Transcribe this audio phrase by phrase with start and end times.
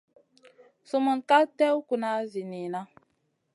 [0.87, 2.81] Sumun ka tèw kuna zi niyna.